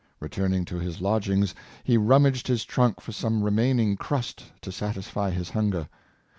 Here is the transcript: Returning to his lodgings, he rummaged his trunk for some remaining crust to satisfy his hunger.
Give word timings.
Returning 0.19 0.65
to 0.65 0.79
his 0.79 0.99
lodgings, 0.99 1.53
he 1.83 1.95
rummaged 1.95 2.47
his 2.47 2.65
trunk 2.65 2.99
for 3.01 3.11
some 3.11 3.43
remaining 3.43 3.95
crust 3.97 4.43
to 4.61 4.71
satisfy 4.71 5.29
his 5.29 5.51
hunger. 5.51 5.89